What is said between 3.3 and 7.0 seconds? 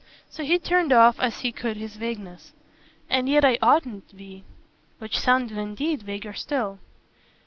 I oughtn't to be." Which sounded indeed vaguer still.